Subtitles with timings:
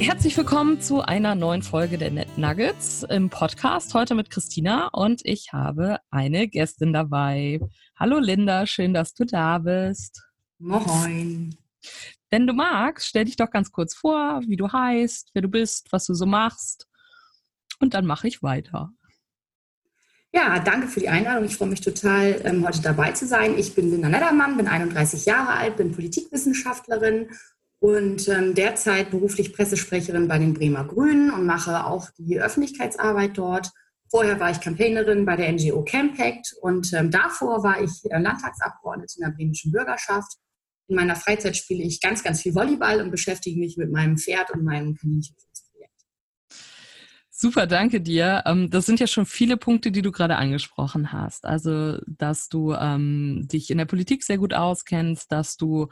[0.00, 3.94] Herzlich willkommen zu einer neuen Folge der Net Nuggets im Podcast.
[3.94, 7.60] Heute mit Christina und ich habe eine Gästin dabei.
[7.96, 10.22] Hallo Linda, schön, dass du da bist.
[10.58, 11.56] Moin.
[12.30, 15.90] Wenn du magst, stell dich doch ganz kurz vor, wie du heißt, wer du bist,
[15.92, 16.86] was du so machst.
[17.80, 18.90] Und dann mache ich weiter.
[20.32, 21.44] Ja, danke für die Einladung.
[21.44, 23.56] Ich freue mich total, ähm, heute dabei zu sein.
[23.56, 27.30] Ich bin Linda Neddermann, bin 31 Jahre alt, bin Politikwissenschaftlerin
[27.80, 33.70] und ähm, derzeit beruflich Pressesprecherin bei den Bremer Grünen und mache auch die Öffentlichkeitsarbeit dort.
[34.10, 39.14] Vorher war ich Campaignerin bei der NGO Campact und ähm, davor war ich äh, Landtagsabgeordnete
[39.18, 40.36] in der bremischen Bürgerschaft.
[40.88, 44.50] In meiner Freizeit spiele ich ganz, ganz viel Volleyball und beschäftige mich mit meinem Pferd
[44.50, 45.92] und meinem Kaninchenschutzprojekt.
[47.30, 48.42] Super, danke dir.
[48.46, 51.44] Ähm, das sind ja schon viele Punkte, die du gerade angesprochen hast.
[51.44, 55.88] Also, dass du ähm, dich in der Politik sehr gut auskennst, dass du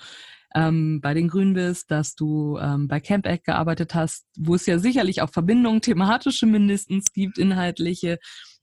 [0.57, 4.65] ähm, bei den Grünen bist, dass du ähm, bei Camp Egg gearbeitet hast, wo es
[4.65, 8.19] ja sicherlich auch Verbindungen, thematische mindestens gibt, inhaltliche,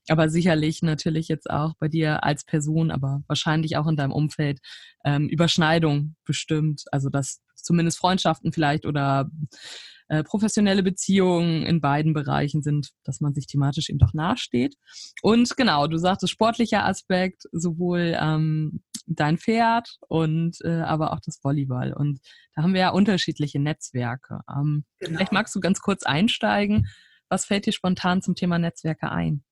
[0.08, 4.60] aber sicherlich natürlich jetzt auch bei dir als Person, aber wahrscheinlich auch in deinem Umfeld
[5.04, 6.84] ähm, Überschneidung bestimmt.
[6.92, 9.30] Also dass zumindest Freundschaften vielleicht oder
[10.08, 14.76] äh, professionelle Beziehungen in beiden Bereichen sind, dass man sich thematisch eben doch nahesteht.
[15.22, 21.42] Und genau, du sagtest sportlicher Aspekt, sowohl ähm, dein Pferd und äh, aber auch das
[21.42, 21.94] Volleyball.
[21.94, 22.20] Und
[22.54, 24.40] da haben wir ja unterschiedliche Netzwerke.
[24.50, 25.16] Ähm, genau.
[25.16, 26.86] Vielleicht magst du ganz kurz einsteigen.
[27.30, 29.42] Was fällt dir spontan zum Thema Netzwerke ein?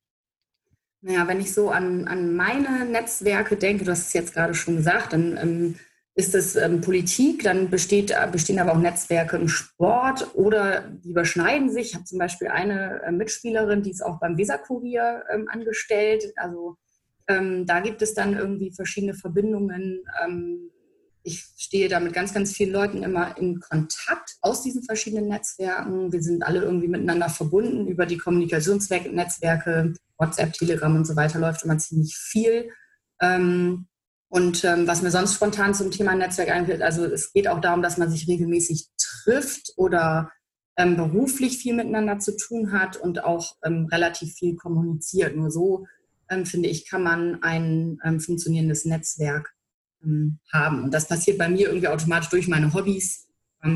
[1.02, 4.76] Naja, wenn ich so an, an meine Netzwerke denke, du hast es jetzt gerade schon
[4.76, 5.74] gesagt, dann ähm,
[6.14, 11.70] ist es ähm, Politik, dann besteht, bestehen aber auch Netzwerke im Sport oder die überschneiden
[11.70, 11.88] sich.
[11.88, 16.32] Ich habe zum Beispiel eine äh, Mitspielerin, die ist auch beim Weserkurier ähm, angestellt.
[16.36, 16.76] Also
[17.26, 20.04] ähm, da gibt es dann irgendwie verschiedene Verbindungen.
[21.24, 26.12] Ich stehe da mit ganz, ganz vielen Leuten immer in Kontakt aus diesen verschiedenen Netzwerken.
[26.12, 31.64] Wir sind alle irgendwie miteinander verbunden über die Kommunikationsnetzwerke, WhatsApp, Telegram und so weiter läuft
[31.64, 32.70] immer ziemlich viel.
[33.20, 33.86] Ähm,
[34.28, 37.82] und ähm, was mir sonst spontan zum Thema Netzwerk einfällt, also es geht auch darum,
[37.82, 40.32] dass man sich regelmäßig trifft oder
[40.76, 45.36] ähm, beruflich viel miteinander zu tun hat und auch relativ viel kommuniziert.
[45.36, 45.86] Nur so
[46.44, 49.52] finde ich, kann man ein funktionierendes Netzwerk
[50.52, 50.84] haben.
[50.84, 53.28] Und das passiert bei mir irgendwie automatisch durch meine Hobbys.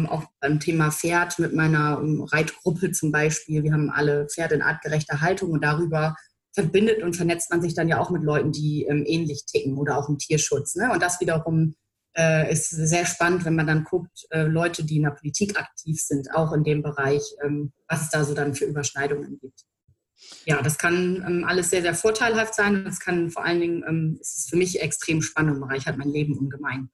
[0.09, 2.01] auch beim Thema Pferd mit meiner
[2.33, 3.63] Reitgruppe zum Beispiel.
[3.63, 6.17] Wir haben alle Pferde in artgerechter Haltung und darüber
[6.53, 9.99] verbindet und vernetzt man sich dann ja auch mit Leuten, die ähm, ähnlich ticken oder
[9.99, 10.75] auch im Tierschutz.
[10.75, 10.91] Ne?
[10.91, 11.75] Und das wiederum
[12.17, 16.01] äh, ist sehr spannend, wenn man dann guckt, äh, Leute, die in der Politik aktiv
[16.01, 19.67] sind, auch in dem Bereich, ähm, was es da so dann für Überschneidungen gibt
[20.45, 22.85] ja, das kann ähm, alles sehr, sehr vorteilhaft sein.
[22.85, 26.11] Das kann vor allen Dingen, ähm, es ist für mich extrem spannend und bereichert mein
[26.11, 26.91] Leben ungemein.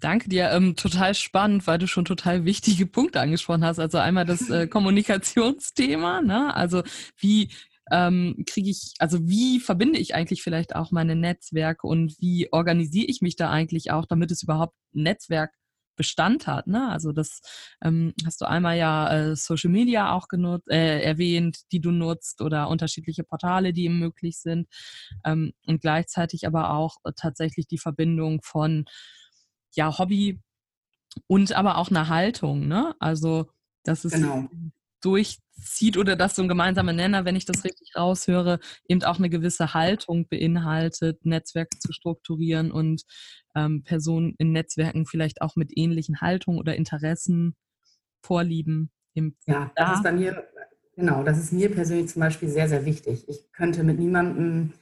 [0.00, 0.50] Danke dir.
[0.50, 3.78] Ähm, total spannend, weil du schon total wichtige Punkte angesprochen hast.
[3.78, 6.54] Also einmal das äh, Kommunikationsthema, ne?
[6.54, 6.82] Also
[7.18, 7.50] wie
[7.90, 13.06] ähm, kriege ich, also wie verbinde ich eigentlich vielleicht auch meine Netzwerke und wie organisiere
[13.06, 15.52] ich mich da eigentlich auch, damit es überhaupt ein Netzwerk
[15.96, 16.66] Bestand hat.
[16.66, 16.88] Ne?
[16.90, 17.40] Also das
[17.82, 22.40] ähm, hast du einmal ja äh, Social Media auch genutzt, äh, erwähnt, die du nutzt
[22.40, 24.68] oder unterschiedliche Portale, die ihm möglich sind
[25.24, 28.84] ähm, und gleichzeitig aber auch äh, tatsächlich die Verbindung von
[29.72, 30.40] ja Hobby
[31.26, 32.68] und aber auch einer Haltung.
[32.68, 32.94] Ne?
[32.98, 33.50] Also
[33.82, 34.48] das ist genau
[35.06, 38.58] durchzieht oder dass so ein gemeinsamer Nenner, wenn ich das richtig raushöre,
[38.88, 43.04] eben auch eine gewisse Haltung beinhaltet, Netzwerke zu strukturieren und
[43.54, 47.54] ähm, Personen in Netzwerken vielleicht auch mit ähnlichen Haltungen oder Interessen,
[48.22, 48.90] Vorlieben.
[49.14, 50.44] Im ja, das ist bei mir,
[50.96, 53.24] genau, das ist mir persönlich zum Beispiel sehr, sehr wichtig.
[53.28, 54.72] Ich könnte mit niemandem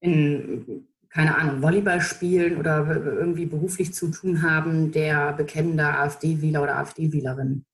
[0.00, 6.78] in keine Ahnung, Volleyball spielen oder irgendwie beruflich zu tun haben, der bekennender AfD-Wähler oder
[6.78, 7.66] AfD-Wählerin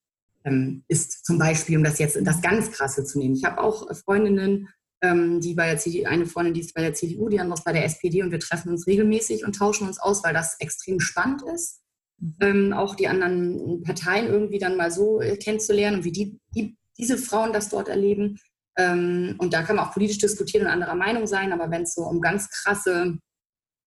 [0.89, 3.35] ist zum Beispiel, um das jetzt das ganz Krasse zu nehmen.
[3.35, 4.69] Ich habe auch Freundinnen,
[5.03, 7.65] ähm, die bei der CDU, eine Freundin, die ist bei der CDU, die andere ist
[7.65, 11.01] bei der SPD und wir treffen uns regelmäßig und tauschen uns aus, weil das extrem
[11.01, 11.81] spannend ist.
[12.19, 12.35] Mhm.
[12.41, 16.77] Ähm, auch die anderen Parteien irgendwie dann mal so äh, kennenzulernen und wie die, die,
[16.97, 18.39] diese Frauen das dort erleben.
[18.77, 21.95] Ähm, und da kann man auch politisch diskutieren und anderer Meinung sein, aber wenn es
[21.95, 23.19] so um ganz krasse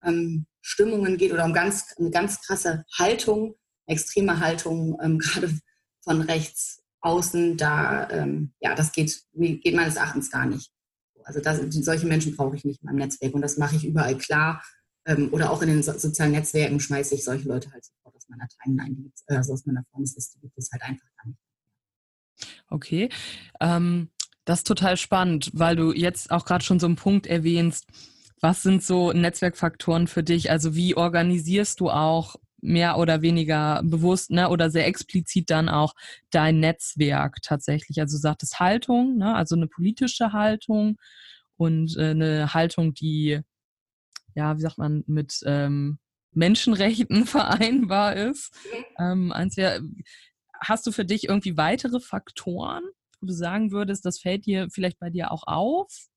[0.04, 3.56] ähm, Stimmungen geht oder um ganz, eine ganz krasse Haltung,
[3.86, 5.58] extreme Haltung, ähm, gerade
[6.03, 10.71] von rechts außen, da, ähm, ja, das geht, geht meines Erachtens gar nicht.
[11.24, 14.18] Also das, solche Menschen brauche ich nicht in meinem Netzwerk und das mache ich überall
[14.18, 14.63] klar.
[15.06, 18.30] Ähm, oder auch in den so sozialen Netzwerken schmeiße ich solche Leute halt sofort aus
[18.30, 21.39] meiner Timeline, also aus meiner Freundesliste gibt es halt einfach gar nicht.
[22.69, 23.09] Okay.
[23.59, 24.09] Ähm,
[24.45, 27.88] das ist total spannend, weil du jetzt auch gerade schon so einen Punkt erwähnst.
[28.42, 30.50] Was sind so Netzwerkfaktoren für dich?
[30.50, 35.94] Also wie organisierst du auch mehr oder weniger bewusst ne, oder sehr explizit dann auch
[36.30, 38.00] dein Netzwerk tatsächlich?
[38.00, 40.98] Also du sagtest Haltung, ne, also eine politische Haltung
[41.58, 43.42] und äh, eine Haltung, die,
[44.36, 46.00] ja, wie sagt man, mit ähm,
[46.34, 48.54] Menschenrechten vereinbar ist.
[49.00, 49.80] Ähm, eins ja,
[50.60, 52.84] hast du für dich irgendwie weitere Faktoren,
[53.19, 56.11] wo du sagen würdest, das fällt dir vielleicht bei dir auch auf?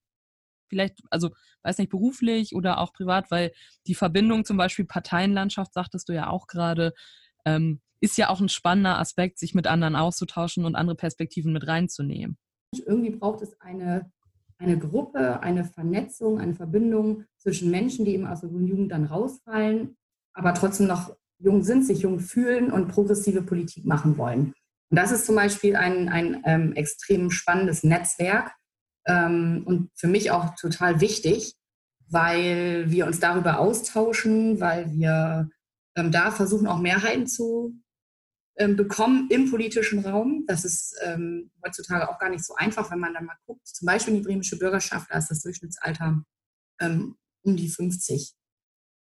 [0.74, 1.30] Vielleicht, also
[1.62, 3.52] weiß nicht, beruflich oder auch privat, weil
[3.86, 6.92] die Verbindung zum Beispiel Parteienlandschaft, sagtest du ja auch gerade,
[7.44, 11.68] ähm, ist ja auch ein spannender Aspekt, sich mit anderen auszutauschen und andere Perspektiven mit
[11.68, 12.36] reinzunehmen.
[12.84, 14.10] Irgendwie braucht es eine,
[14.58, 19.96] eine Gruppe, eine Vernetzung, eine Verbindung zwischen Menschen, die eben aus der Jugend dann rausfallen,
[20.32, 24.54] aber trotzdem noch jung sind, sich jung fühlen und progressive Politik machen wollen.
[24.90, 28.52] Und das ist zum Beispiel ein, ein ähm, extrem spannendes Netzwerk
[29.06, 31.54] und für mich auch total wichtig,
[32.08, 35.50] weil wir uns darüber austauschen, weil wir
[35.96, 37.74] ähm, da versuchen, auch Mehrheiten zu
[38.56, 40.44] ähm, bekommen im politischen Raum.
[40.46, 43.66] Das ist ähm, heutzutage auch gar nicht so einfach, wenn man dann mal guckt.
[43.66, 46.24] Zum Beispiel in die bremische Bürgerschaft, da ist das Durchschnittsalter
[46.80, 48.34] ähm, um die 50.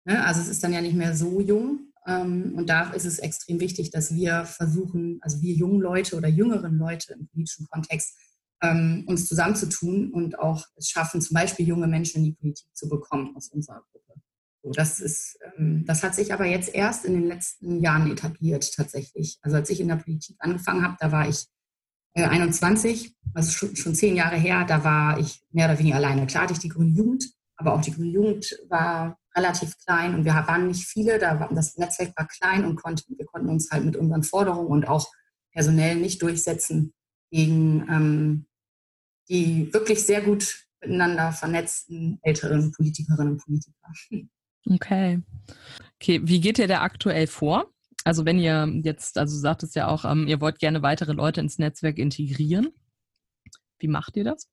[0.05, 0.25] Ne?
[0.25, 1.91] Also es ist dann ja nicht mehr so jung.
[2.07, 6.27] Ähm, und da ist es extrem wichtig, dass wir versuchen, also wir jungen Leute oder
[6.27, 8.17] jüngeren Leute im politischen Kontext,
[8.61, 12.89] ähm, uns zusammenzutun und auch es schaffen, zum Beispiel junge Menschen in die Politik zu
[12.89, 14.21] bekommen aus unserer Gruppe.
[14.63, 18.73] So, das, ist, ähm, das hat sich aber jetzt erst in den letzten Jahren etabliert
[18.75, 19.37] tatsächlich.
[19.41, 21.45] Also als ich in der Politik angefangen habe, da war ich
[22.15, 26.25] 21, äh, also schon, schon zehn Jahre her, da war ich mehr oder weniger alleine.
[26.25, 30.25] Klar hatte ich die Grüne Jugend, aber auch die Grüne Jugend war relativ klein und
[30.25, 33.69] wir waren nicht viele, da war, das Netzwerk war klein und konnten, wir konnten uns
[33.69, 35.07] halt mit unseren Forderungen und auch
[35.51, 36.93] personell nicht durchsetzen
[37.29, 38.46] gegen ähm,
[39.29, 43.75] die wirklich sehr gut miteinander vernetzten älteren Politikerinnen und Politiker.
[44.69, 45.21] Okay.
[45.99, 47.71] Okay, wie geht ihr da aktuell vor?
[48.03, 51.41] Also wenn ihr jetzt, also sagt es ja auch, ähm, ihr wollt gerne weitere Leute
[51.41, 52.69] ins Netzwerk integrieren.
[53.79, 54.47] Wie macht ihr das?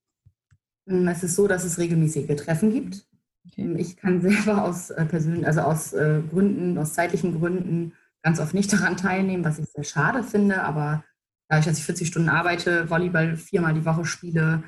[0.87, 3.07] Es ist so, dass es regelmäßige Treffen gibt.
[3.47, 3.75] Okay.
[3.79, 7.93] Ich kann selber aus äh, persönlichen, also aus äh, Gründen, aus zeitlichen Gründen
[8.23, 10.63] ganz oft nicht daran teilnehmen, was ich sehr schade finde.
[10.63, 11.05] Aber
[11.49, 14.65] dadurch, dass ich 40 Stunden arbeite, Volleyball viermal die Woche spiele,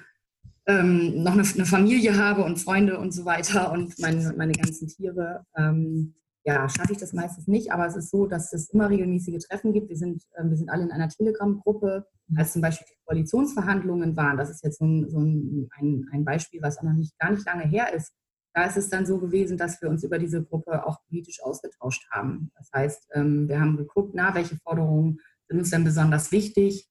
[0.66, 4.88] ähm, noch eine, eine, Familie habe und Freunde und so weiter und meine, meine ganzen
[4.88, 6.14] Tiere, ähm,
[6.44, 7.72] ja, schaffe ich das meistens nicht.
[7.72, 9.88] Aber es ist so, dass es immer regelmäßige Treffen gibt.
[9.88, 12.06] Wir sind, äh, wir sind alle in einer Telegram-Gruppe.
[12.36, 16.62] Als zum Beispiel die Koalitionsverhandlungen waren, das ist jetzt so ein, so ein, ein Beispiel,
[16.62, 18.12] was auch noch nicht gar nicht lange her ist,
[18.54, 22.06] da ist es dann so gewesen, dass wir uns über diese Gruppe auch politisch ausgetauscht
[22.10, 22.50] haben.
[22.56, 26.88] Das heißt, ähm, wir haben geguckt, na, welche Forderungen sind uns denn besonders wichtig?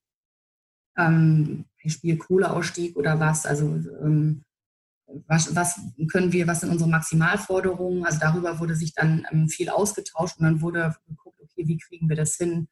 [0.97, 3.45] Ähm, Beispiel Kohleausstieg oder was?
[3.45, 3.67] Also
[4.01, 4.43] ähm,
[5.27, 5.79] was, was,
[6.11, 8.05] können wir, was sind unsere Maximalforderungen?
[8.05, 12.15] Also darüber wurde sich dann viel ausgetauscht und dann wurde geguckt, okay, wie kriegen wir
[12.15, 12.67] das hin,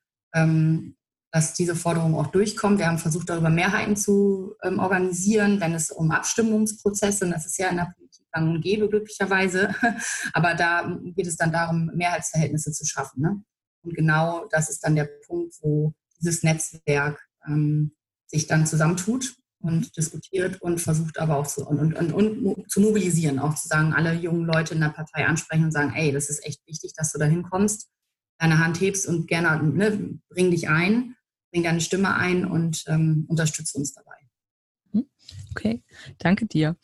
[1.32, 2.80] dass diese Forderungen auch durchkommen.
[2.80, 7.68] Wir haben versucht, darüber Mehrheiten zu organisieren, wenn es um Abstimmungsprozesse, und das ist ja
[7.68, 7.94] in der
[8.34, 9.74] gang und gäbe, glücklicherweise.
[10.34, 13.22] Aber da geht es dann darum, Mehrheitsverhältnisse zu schaffen.
[13.22, 13.44] Ne?
[13.84, 17.92] Und genau das ist dann der Punkt, wo dieses Netzwerk ähm,
[18.28, 22.82] sich dann zusammentut und diskutiert und versucht aber auch zu, und, und, und, und, zu
[22.82, 26.30] mobilisieren, auch zu sagen, alle jungen Leute in der Partei ansprechen und sagen, ey, das
[26.30, 27.90] ist echt wichtig, dass du da hinkommst,
[28.40, 31.16] deine Hand hebst und gerne ne, bring dich ein,
[31.52, 34.14] bring deine Stimme ein und ähm, unterstütze uns dabei.
[35.52, 35.84] Okay,
[36.18, 36.76] danke dir.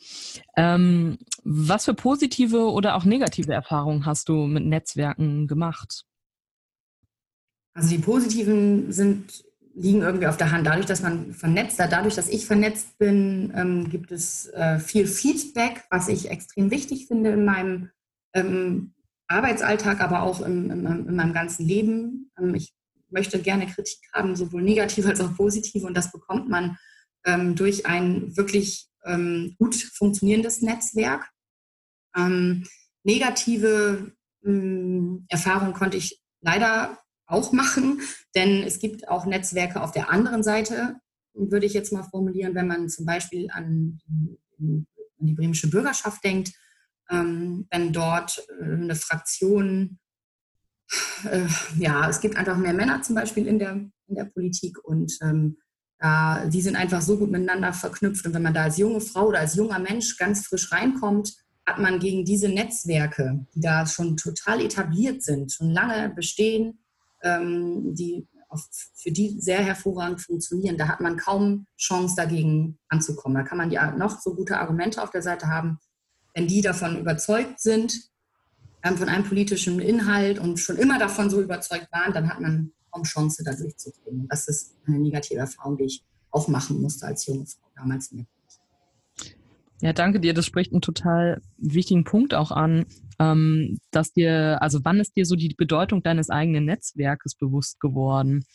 [0.55, 6.05] Ähm, was für positive oder auch negative Erfahrungen hast du mit Netzwerken gemacht?
[7.79, 10.67] Also die positiven sind, liegen irgendwie auf der Hand.
[10.67, 15.85] Dadurch, dass man vernetzt, dadurch, dass ich vernetzt bin, ähm, gibt es äh, viel Feedback,
[15.89, 17.89] was ich extrem wichtig finde in meinem
[18.33, 18.93] ähm,
[19.29, 22.29] Arbeitsalltag, aber auch im, in, in meinem ganzen Leben.
[22.37, 22.73] Ähm, ich
[23.07, 26.77] möchte gerne Kritik haben, sowohl negative als auch positive, und das bekommt man
[27.23, 31.29] ähm, durch ein wirklich ähm, gut funktionierendes Netzwerk.
[32.13, 32.65] Ähm,
[33.05, 36.97] negative Erfahrungen konnte ich leider
[37.29, 38.01] auch machen,
[38.35, 40.95] denn es gibt auch Netzwerke auf der anderen Seite,
[41.33, 43.99] würde ich jetzt mal formulieren, wenn man zum Beispiel an,
[44.59, 44.87] an
[45.19, 46.51] die bremische Bürgerschaft denkt,
[47.09, 49.99] ähm, wenn dort äh, eine Fraktion,
[51.29, 55.17] äh, ja, es gibt einfach mehr Männer zum Beispiel in der, in der Politik und
[55.21, 55.57] ähm,
[55.99, 58.25] äh, die sind einfach so gut miteinander verknüpft.
[58.25, 61.79] Und wenn man da als junge Frau oder als junger Mensch ganz frisch reinkommt, hat
[61.79, 66.79] man gegen diese Netzwerke, die da schon total etabliert sind, schon lange bestehen,
[67.23, 68.59] ähm, die auch
[68.95, 70.77] für die sehr hervorragend funktionieren.
[70.77, 73.35] Da hat man kaum Chance dagegen anzukommen.
[73.37, 75.77] Da kann man ja noch so gute Argumente auf der Seite haben.
[76.33, 78.09] Wenn die davon überzeugt sind,
[78.83, 82.71] ähm, von einem politischen Inhalt und schon immer davon so überzeugt waren, dann hat man
[82.91, 84.27] kaum Chance, da durchzudringen.
[84.29, 88.11] Das ist eine negative Erfahrung, die ich auch machen musste als junge Frau damals
[89.81, 90.33] ja, danke dir.
[90.33, 92.85] Das spricht einen total wichtigen Punkt auch an,
[93.19, 98.45] ähm, dass dir, also wann ist dir so die Bedeutung deines eigenen Netzwerkes bewusst geworden?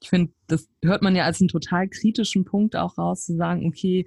[0.00, 3.66] Ich finde, das hört man ja als einen total kritischen Punkt auch raus, zu sagen,
[3.66, 4.06] okay,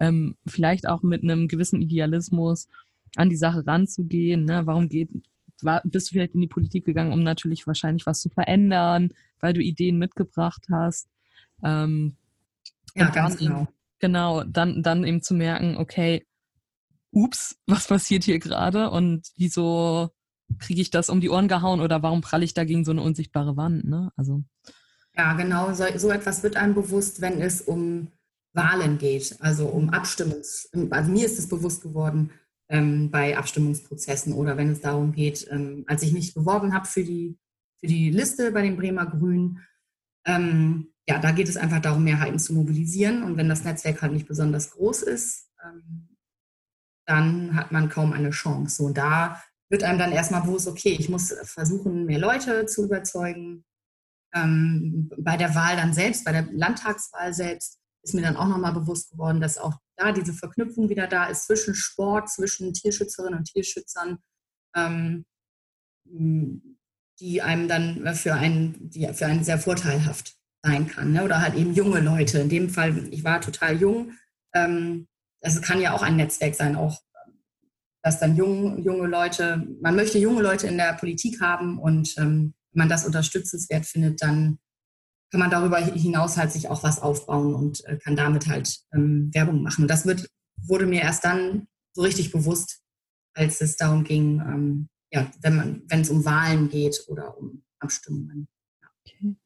[0.00, 2.68] ähm, vielleicht auch mit einem gewissen Idealismus
[3.16, 4.44] an die Sache ranzugehen.
[4.44, 4.62] Ne?
[4.64, 5.10] Warum geht,
[5.62, 9.52] war, bist du vielleicht in die Politik gegangen, um natürlich wahrscheinlich was zu verändern, weil
[9.52, 11.08] du Ideen mitgebracht hast?
[11.62, 12.16] Ähm,
[12.94, 13.68] ja, ganz genau.
[14.00, 16.26] Genau, dann, dann eben zu merken, okay,
[17.14, 20.10] ups, was passiert hier gerade und wieso
[20.58, 23.02] kriege ich das um die Ohren gehauen oder warum pralle ich da gegen so eine
[23.02, 23.84] unsichtbare Wand?
[23.84, 24.10] Ne?
[24.16, 24.44] Also.
[25.16, 28.08] Ja, genau, so, so etwas wird einem bewusst, wenn es um
[28.52, 32.30] Wahlen geht, also um Abstimmungs, also mir ist es bewusst geworden
[32.68, 37.04] ähm, bei Abstimmungsprozessen oder wenn es darum geht, ähm, als ich mich beworben habe für
[37.04, 37.38] die,
[37.80, 39.60] für die Liste bei den Bremer Grünen,
[40.26, 43.22] ähm, ja, da geht es einfach darum, Mehrheiten zu mobilisieren.
[43.22, 46.13] Und wenn das Netzwerk halt nicht besonders groß ist, ähm,
[47.06, 48.82] dann hat man kaum eine Chance.
[48.82, 53.64] Und da wird einem dann erstmal bewusst, okay, ich muss versuchen, mehr Leute zu überzeugen.
[54.34, 58.72] Ähm, bei der Wahl dann selbst, bei der Landtagswahl selbst, ist mir dann auch nochmal
[58.72, 63.44] bewusst geworden, dass auch da diese Verknüpfung wieder da ist zwischen Sport, zwischen Tierschützerinnen und
[63.44, 64.18] Tierschützern.
[64.76, 65.24] Ähm,
[67.20, 71.12] die einem dann für einen, die für einen sehr vorteilhaft sein kann.
[71.12, 71.24] Ne?
[71.24, 72.40] Oder halt eben junge Leute.
[72.40, 74.12] In dem Fall, ich war total jung.
[74.54, 75.06] Ähm,
[75.44, 77.00] das kann ja auch ein Netzwerk sein, auch
[78.02, 82.54] dass dann jung, junge Leute, man möchte junge Leute in der Politik haben und ähm,
[82.72, 84.58] wenn man das unterstützenswert findet, dann
[85.30, 89.30] kann man darüber hinaus halt sich auch was aufbauen und äh, kann damit halt ähm,
[89.32, 89.82] Werbung machen.
[89.82, 92.82] Und das wird, wurde mir erst dann so richtig bewusst,
[93.34, 97.64] als es darum ging, ähm, ja, wenn man, wenn es um Wahlen geht oder um
[97.78, 98.48] Abstimmungen.
[98.82, 98.88] Ja.
[99.00, 99.36] Okay.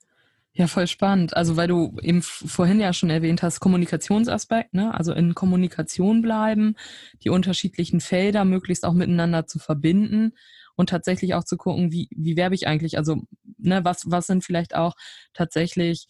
[0.59, 1.37] Ja, voll spannend.
[1.37, 4.93] Also weil du eben vorhin ja schon erwähnt hast, Kommunikationsaspekt, ne?
[4.93, 6.75] Also in Kommunikation bleiben,
[7.23, 10.33] die unterschiedlichen Felder möglichst auch miteinander zu verbinden
[10.75, 12.99] und tatsächlich auch zu gucken, wie, wie werbe ich eigentlich?
[12.99, 13.23] Also,
[13.57, 14.95] ne, was, was sind vielleicht auch
[15.33, 16.09] tatsächlich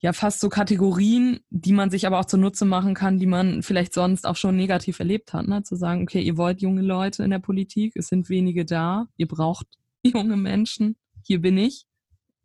[0.00, 3.94] ja fast so Kategorien, die man sich aber auch zunutze machen kann, die man vielleicht
[3.94, 5.48] sonst auch schon negativ erlebt hat.
[5.48, 5.62] Ne?
[5.62, 9.28] Zu sagen, okay, ihr wollt junge Leute in der Politik, es sind wenige da, ihr
[9.28, 9.66] braucht
[10.02, 11.86] junge Menschen, hier bin ich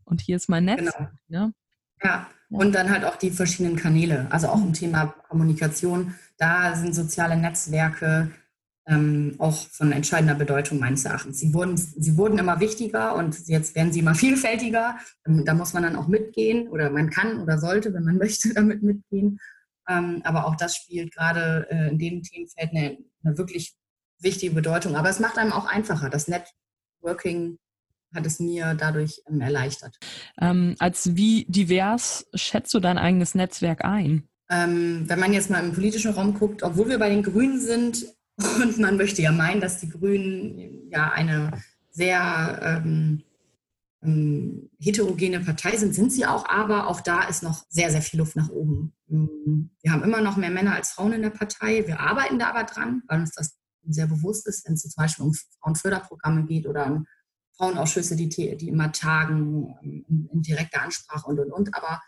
[0.05, 0.79] und hier ist mein Netz.
[0.79, 1.10] Genau.
[1.27, 1.51] Ja?
[2.03, 6.15] ja, und dann halt auch die verschiedenen Kanäle, also auch im Thema Kommunikation.
[6.38, 8.31] Da sind soziale Netzwerke
[8.86, 11.39] ähm, auch von entscheidender Bedeutung meines Erachtens.
[11.39, 14.98] Sie wurden, sie wurden immer wichtiger und jetzt werden sie immer vielfältiger.
[15.25, 18.53] Ähm, da muss man dann auch mitgehen oder man kann oder sollte, wenn man möchte,
[18.53, 19.39] damit mitgehen.
[19.88, 23.75] Ähm, aber auch das spielt gerade äh, in dem Themenfeld eine, eine wirklich
[24.19, 24.95] wichtige Bedeutung.
[24.95, 26.10] Aber es macht einem auch einfacher.
[26.10, 27.57] Das Networking
[28.13, 29.98] hat es mir dadurch ähm, erleichtert.
[30.39, 34.27] Ähm, als wie divers schätzt du dein eigenes Netzwerk ein?
[34.50, 38.05] Ähm, wenn man jetzt mal im politischen Raum guckt, obwohl wir bei den Grünen sind,
[38.62, 41.51] und man möchte ja meinen, dass die Grünen ja eine
[41.91, 43.24] sehr ähm,
[44.03, 48.20] ähm, heterogene Partei sind, sind sie auch, aber auch da ist noch sehr, sehr viel
[48.20, 48.93] Luft nach oben.
[49.08, 51.86] Wir haben immer noch mehr Männer als Frauen in der Partei.
[51.86, 53.55] Wir arbeiten da aber dran, weil uns das
[53.88, 57.05] sehr bewusst ist, wenn es zum Beispiel um Frauenförderprogramme geht oder um
[57.57, 61.75] Frauenausschüsse, die, die immer tagen, ähm, in, in direkter Ansprache und, und, und.
[61.75, 62.01] Aber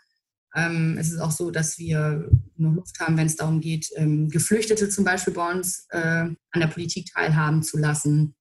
[0.54, 4.28] ähm, es ist auch so, dass wir noch Luft haben, wenn es darum geht, ähm,
[4.28, 8.34] Geflüchtete zum Beispiel bei uns äh, an der Politik teilhaben zu lassen.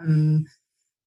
[0.00, 0.48] Ähm,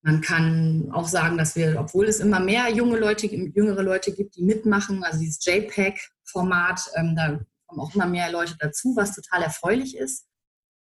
[0.04, 4.36] man kann auch sagen, dass wir, obwohl es immer mehr junge Leute, jüngere Leute gibt,
[4.36, 9.44] die mitmachen, also dieses JPEG-Format, ähm, da kommen auch immer mehr Leute dazu, was total
[9.44, 10.28] erfreulich ist.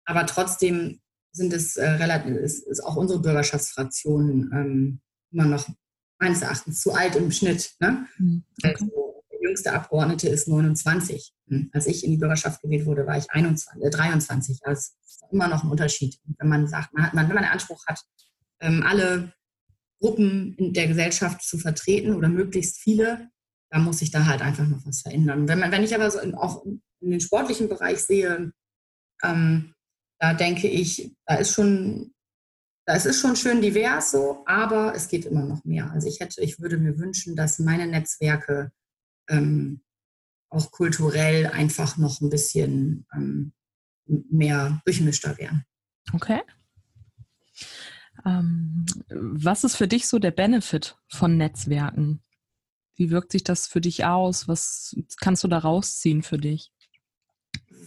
[0.05, 1.01] Aber trotzdem
[1.37, 5.01] sind es äh, relativ, ist, ist, auch unsere Bürgerschaftsfraktion ähm,
[5.31, 5.69] immer noch
[6.19, 7.75] meines Erachtens zu alt im Schnitt.
[7.81, 8.07] Ne?
[8.19, 8.45] Mhm.
[8.63, 8.75] Okay.
[8.79, 9.07] Also,
[9.47, 11.33] jüngste Abgeordnete ist 29.
[11.49, 11.71] Hm.
[11.73, 14.59] Als ich in die Bürgerschaft gewählt wurde, war ich 21, äh, 23.
[14.65, 16.19] Also ist immer noch ein Unterschied.
[16.39, 18.01] wenn man sagt, man hat, man, wenn man den Anspruch hat,
[18.61, 19.33] ähm, alle
[20.01, 23.31] Gruppen in der Gesellschaft zu vertreten oder möglichst viele,
[23.71, 25.49] dann muss sich da halt einfach noch was verändern.
[25.49, 28.53] Wenn, man, wenn ich aber so in, auch in den sportlichen Bereich sehe,
[29.23, 29.75] ähm,
[30.19, 32.15] da denke ich, da ist schon,
[32.87, 35.91] da ist es schon schön divers so, aber es geht immer noch mehr.
[35.91, 38.73] Also ich hätte, ich würde mir wünschen, dass meine Netzwerke
[39.29, 39.83] ähm,
[40.49, 43.53] auch kulturell einfach noch ein bisschen ähm,
[44.07, 45.65] mehr durchmischter werden.
[46.13, 46.41] Okay.
[48.25, 52.23] Ähm, was ist für dich so der Benefit von Netzwerken?
[52.95, 54.49] Wie wirkt sich das für dich aus?
[54.49, 56.73] Was kannst du da rausziehen für dich?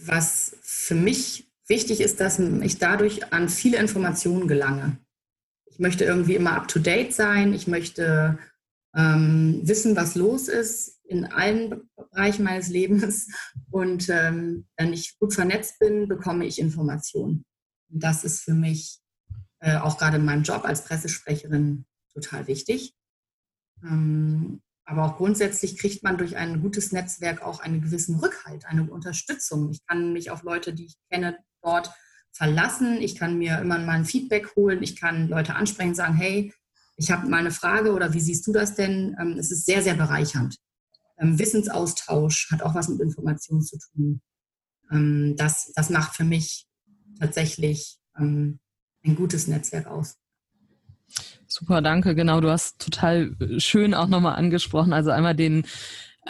[0.04, 4.98] Was für mich wichtig ist, dass ich dadurch an viele Informationen gelange.
[5.70, 7.54] Ich möchte irgendwie immer up-to-date sein.
[7.54, 8.38] Ich möchte
[8.94, 13.28] ähm, wissen, was los ist in allen Bereichen meines Lebens.
[13.70, 17.44] Und ähm, wenn ich gut vernetzt bin, bekomme ich Informationen.
[17.90, 19.00] Und das ist für mich
[19.60, 22.94] äh, auch gerade in meinem Job als Pressesprecherin total wichtig.
[23.82, 28.90] Ähm, aber auch grundsätzlich kriegt man durch ein gutes Netzwerk auch einen gewissen Rückhalt, eine
[28.90, 29.70] Unterstützung.
[29.70, 31.90] Ich kann mich auf Leute, die ich kenne, dort
[32.32, 33.00] verlassen.
[33.00, 34.82] Ich kann mir immer mal ein Feedback holen.
[34.82, 36.52] Ich kann Leute ansprechen sagen, hey,
[36.96, 39.16] ich habe mal eine Frage oder wie siehst du das denn?
[39.20, 40.56] Ähm, es ist sehr, sehr bereichernd.
[41.18, 44.20] Ähm, Wissensaustausch hat auch was mit Informationen zu tun.
[44.90, 46.66] Ähm, das, das macht für mich
[47.18, 48.60] tatsächlich ein
[49.14, 50.18] gutes Netzwerk aus.
[51.46, 52.14] Super, danke.
[52.14, 54.92] Genau, du hast total schön auch nochmal angesprochen.
[54.92, 55.64] Also einmal den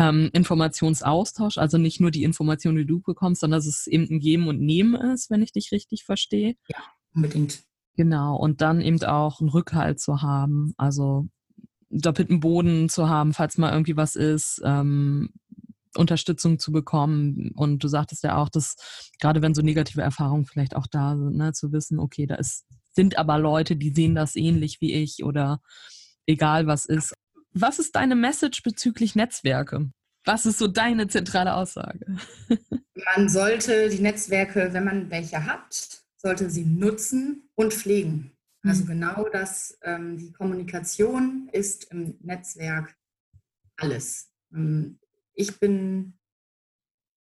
[0.00, 4.18] ähm, Informationsaustausch, also nicht nur die Informationen, die du bekommst, sondern dass es eben ein
[4.18, 6.54] Geben und Nehmen ist, wenn ich dich richtig verstehe.
[6.68, 6.78] Ja,
[7.14, 7.62] unbedingt.
[7.96, 11.28] Genau, und dann eben auch einen Rückhalt zu haben, also
[11.90, 15.28] doppelten Boden zu haben, falls mal irgendwie was ist, ähm,
[15.94, 17.50] Unterstützung zu bekommen.
[17.54, 18.76] Und du sagtest ja auch, dass
[19.20, 22.64] gerade wenn so negative Erfahrungen vielleicht auch da sind, ne, zu wissen, okay, da ist,
[22.92, 25.60] sind aber Leute, die sehen das ähnlich wie ich oder
[26.26, 27.12] egal was ist.
[27.52, 29.90] Was ist deine Message bezüglich Netzwerke?
[30.24, 32.18] Was ist so deine zentrale Aussage?
[33.16, 38.32] Man sollte die Netzwerke, wenn man welche hat, sollte sie nutzen und pflegen.
[38.62, 38.88] Also mhm.
[38.88, 42.94] genau das, ähm, die Kommunikation ist im Netzwerk
[43.76, 44.30] alles.
[44.52, 44.98] Ähm,
[45.32, 46.18] ich bin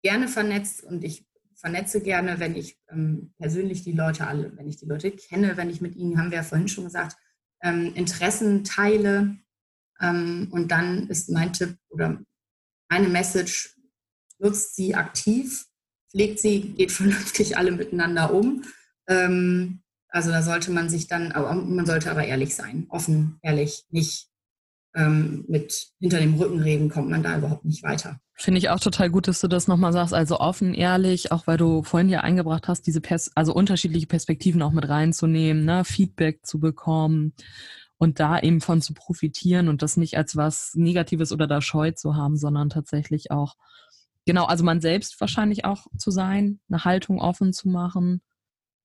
[0.01, 4.77] gerne vernetzt und ich vernetze gerne, wenn ich ähm, persönlich die Leute alle, wenn ich
[4.77, 7.17] die Leute kenne, wenn ich mit ihnen, haben wir ja vorhin schon gesagt,
[7.61, 9.37] ähm, Interessen teile.
[10.01, 12.19] Ähm, und dann ist mein Tipp oder
[12.89, 13.75] meine Message,
[14.39, 15.65] nutzt sie aktiv,
[16.11, 18.63] pflegt sie, geht vernünftig alle miteinander um
[19.09, 23.83] ähm, also da sollte man sich dann, aber man sollte aber ehrlich sein, offen, ehrlich,
[23.89, 24.27] nicht
[24.95, 28.19] ähm, mit hinter dem Rücken reden, kommt man da überhaupt nicht weiter.
[28.33, 30.13] Finde ich auch total gut, dass du das nochmal sagst.
[30.13, 34.61] Also offen, ehrlich, auch weil du vorhin ja eingebracht hast, diese Pers also unterschiedliche Perspektiven
[34.61, 35.83] auch mit reinzunehmen, ne?
[35.83, 37.33] Feedback zu bekommen
[37.99, 41.91] und da eben von zu profitieren und das nicht als was Negatives oder da Scheu
[41.91, 43.55] zu haben, sondern tatsächlich auch,
[44.25, 48.21] genau, also man selbst wahrscheinlich auch zu sein, eine Haltung offen zu machen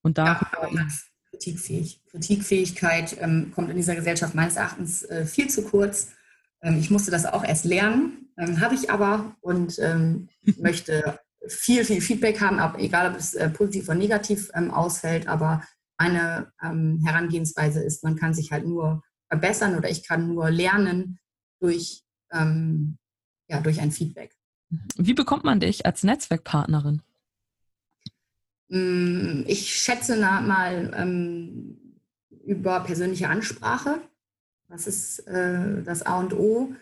[0.03, 0.87] und da ja,
[1.31, 2.03] kritikfähig.
[2.11, 6.13] Kritikfähigkeit ähm, kommt in dieser Gesellschaft meines Erachtens äh, viel zu kurz.
[6.61, 11.85] Ähm, ich musste das auch erst lernen, ähm, habe ich aber und ähm, möchte viel,
[11.85, 15.29] viel Feedback haben, ab, egal ob es äh, positiv oder negativ ähm, ausfällt.
[15.29, 15.63] Aber
[15.99, 21.19] meine ähm, Herangehensweise ist, man kann sich halt nur verbessern oder ich kann nur lernen
[21.61, 22.03] durch,
[23.49, 24.35] ja, durch ein Feedback.
[24.97, 27.03] Wie bekommt man dich als Netzwerkpartnerin?
[28.69, 31.79] Mm, ich schätze mal ähm,
[32.45, 34.01] über persönliche Ansprache.
[34.69, 36.75] Das ist äh, das A und O.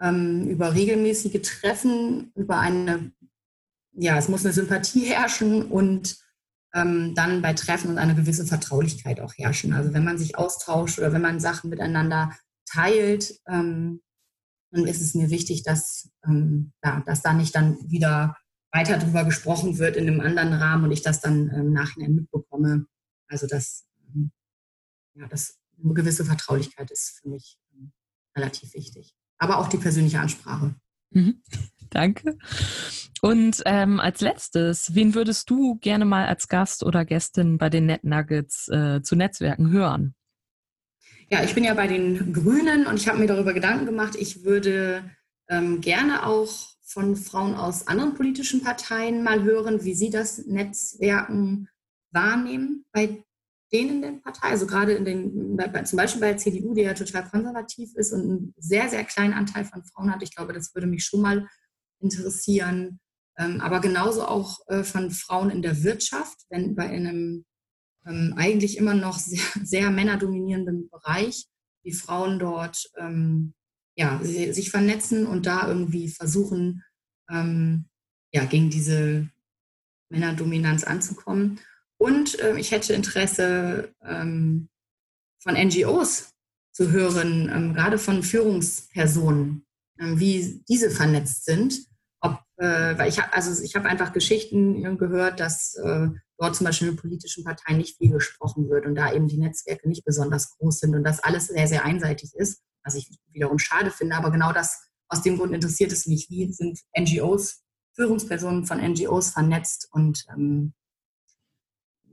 [0.00, 3.12] Ähm, über regelmäßige Treffen, über eine,
[3.92, 6.18] ja, es muss eine Sympathie herrschen und
[6.74, 9.72] ähm, dann bei Treffen und eine gewisse Vertraulichkeit auch herrschen.
[9.72, 12.32] Also wenn man sich austauscht oder wenn man Sachen miteinander
[12.66, 14.00] teilt, ähm,
[14.70, 18.36] dann ist es mir wichtig, dass, ähm, ja, dass da nicht dann wieder
[18.72, 22.14] weiter darüber gesprochen wird in einem anderen Rahmen und ich das dann im ähm, Nachhinein
[22.14, 22.86] mitbekomme.
[23.28, 24.32] Also dass, ähm,
[25.14, 27.92] ja, das eine gewisse Vertraulichkeit ist für mich ähm,
[28.36, 29.14] relativ wichtig.
[29.38, 30.74] Aber auch die persönliche Ansprache.
[31.10, 31.42] Mhm.
[31.92, 32.38] Danke.
[33.20, 37.86] Und ähm, als letztes, wen würdest du gerne mal als Gast oder Gästin bei den
[37.86, 40.14] Net Nuggets äh, zu Netzwerken hören?
[41.30, 44.44] Ja, ich bin ja bei den Grünen und ich habe mir darüber Gedanken gemacht, ich
[44.44, 45.04] würde
[45.48, 46.50] ähm, gerne auch
[46.82, 51.68] von Frauen aus anderen politischen Parteien mal hören, wie sie das Netzwerken
[52.10, 53.22] wahrnehmen bei
[53.72, 56.92] denen in den Parteien, also gerade in den, zum Beispiel bei der CDU, die ja
[56.92, 60.22] total konservativ ist und einen sehr, sehr kleinen Anteil von Frauen hat.
[60.22, 61.48] Ich glaube, das würde mich schon mal
[62.02, 63.00] interessieren.
[63.38, 67.44] Ähm, aber genauso auch äh, von Frauen in der Wirtschaft, wenn bei einem
[68.06, 71.46] ähm, eigentlich immer noch sehr, sehr männerdominierenden Bereich,
[71.84, 73.54] die Frauen dort ähm,
[73.96, 76.82] ja, sich vernetzen und da irgendwie versuchen,
[77.28, 79.28] ja, gegen diese
[80.12, 81.60] Männerdominanz anzukommen.
[81.98, 84.68] Und äh, ich hätte Interesse ähm,
[85.40, 86.32] von NGOs
[86.72, 89.64] zu hören, ähm, gerade von Führungspersonen,
[90.00, 91.86] ähm, wie diese vernetzt sind.
[92.62, 96.88] Äh, weil ich habe also ich habe einfach Geschichten gehört, dass äh, dort zum Beispiel
[96.88, 100.80] in politischen Parteien nicht viel gesprochen wird und da eben die Netzwerke nicht besonders groß
[100.80, 104.52] sind und das alles sehr, sehr einseitig ist was ich wiederum schade finde, aber genau
[104.52, 107.62] das aus dem Grund interessiert es mich, wie sind NGOs,
[107.94, 110.72] Führungspersonen von NGOs vernetzt und ähm,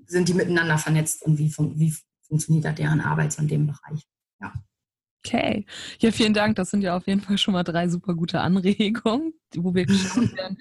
[0.05, 1.93] sind die miteinander vernetzt und wie, fun wie
[2.27, 4.03] funktioniert da deren Arbeit in dem Bereich.
[4.41, 4.53] Ja.
[5.25, 5.65] Okay.
[5.99, 6.55] Ja, vielen Dank.
[6.55, 10.35] Das sind ja auf jeden Fall schon mal drei super gute Anregungen, wo wir geschaut
[10.35, 10.57] werden,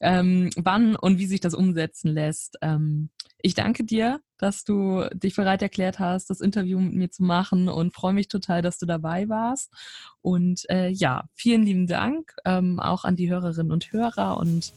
[0.00, 2.56] ähm, wann und wie sich das umsetzen lässt.
[2.62, 7.22] Ähm, ich danke dir, dass du dich bereit erklärt hast, das Interview mit mir zu
[7.22, 9.72] machen und freue mich total, dass du dabei warst.
[10.20, 14.72] Und äh, ja, vielen lieben Dank ähm, auch an die Hörerinnen und Hörer und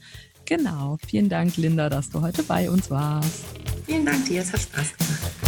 [0.45, 3.45] genau, vielen Dank, Linda, dass du heute bei uns warst.
[3.85, 5.38] Vielen Dank dir, es hat Spaß gemacht.